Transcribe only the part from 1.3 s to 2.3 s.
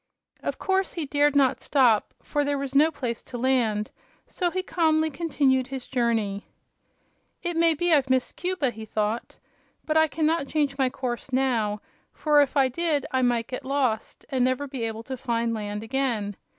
no stop,